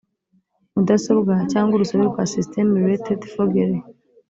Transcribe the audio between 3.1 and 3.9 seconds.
forgery